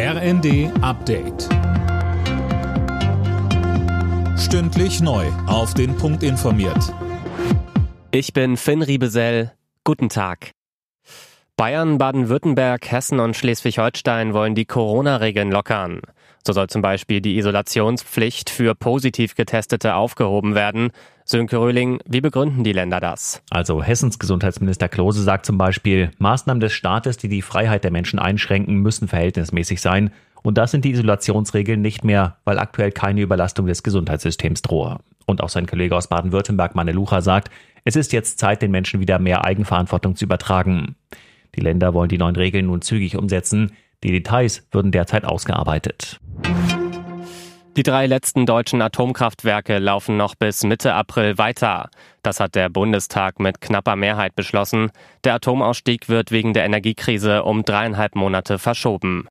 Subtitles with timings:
[0.00, 1.48] RND Update.
[4.38, 5.26] Stündlich neu.
[5.48, 6.94] Auf den Punkt informiert.
[8.12, 9.54] Ich bin Finn Riebesell.
[9.82, 10.52] Guten Tag.
[11.56, 16.00] Bayern, Baden-Württemberg, Hessen und Schleswig-Holstein wollen die Corona-Regeln lockern.
[16.46, 20.92] So soll zum Beispiel die Isolationspflicht für positiv Getestete aufgehoben werden.
[21.30, 23.42] Sönke Röhling, wie begründen die Länder das?
[23.50, 28.18] Also Hessens Gesundheitsminister Klose sagt zum Beispiel, Maßnahmen des Staates, die die Freiheit der Menschen
[28.18, 30.10] einschränken, müssen verhältnismäßig sein.
[30.42, 35.00] Und das sind die Isolationsregeln nicht mehr, weil aktuell keine Überlastung des Gesundheitssystems drohe.
[35.26, 37.50] Und auch sein Kollege aus Baden-Württemberg, Manne Lucha, sagt,
[37.84, 40.96] es ist jetzt Zeit, den Menschen wieder mehr Eigenverantwortung zu übertragen.
[41.56, 43.72] Die Länder wollen die neuen Regeln nun zügig umsetzen.
[44.02, 46.20] Die Details würden derzeit ausgearbeitet.
[47.78, 51.90] Die drei letzten deutschen Atomkraftwerke laufen noch bis Mitte April weiter.
[52.24, 54.90] Das hat der Bundestag mit knapper Mehrheit beschlossen.
[55.22, 59.28] Der Atomausstieg wird wegen der Energiekrise um dreieinhalb Monate verschoben.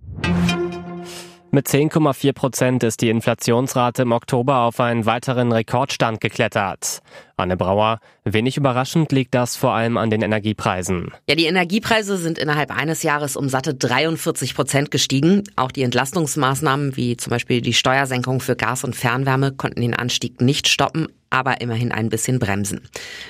[1.51, 6.99] Mit 10,4 Prozent ist die Inflationsrate im Oktober auf einen weiteren Rekordstand geklettert.
[7.38, 11.12] Anne Brauer, wenig überraschend liegt das vor allem an den Energiepreisen.
[11.30, 15.44] Ja, die Energiepreise sind innerhalb eines Jahres um satte 43 Prozent gestiegen.
[15.55, 20.41] Auch die Entlastungsmaßnahmen wie zum Beispiel die Steuersenkung für Gas und Fernwärme konnten den Anstieg
[20.41, 22.82] nicht stoppen aber immerhin ein bisschen bremsen.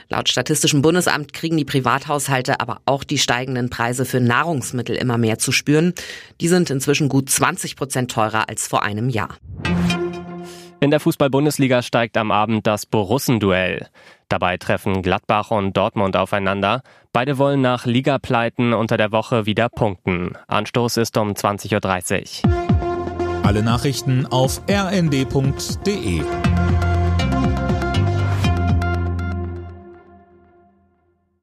[0.09, 5.39] Laut Statistischem Bundesamt kriegen die Privathaushalte aber auch die steigenden Preise für Nahrungsmittel immer mehr
[5.39, 5.93] zu spüren.
[6.39, 9.37] Die sind inzwischen gut 20 Prozent teurer als vor einem Jahr.
[10.87, 13.87] In der Fußball-Bundesliga steigt am Abend das Borussenduell.
[14.29, 16.81] Dabei treffen Gladbach und Dortmund aufeinander.
[17.11, 20.37] Beide wollen nach Ligapleiten unter der Woche wieder punkten.
[20.47, 23.43] Anstoß ist um 20.30 Uhr.
[23.43, 26.21] Alle Nachrichten auf rnd.de